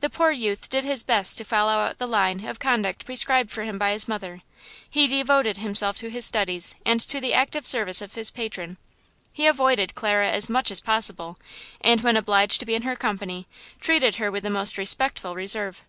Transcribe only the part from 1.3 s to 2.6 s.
to follow out the line of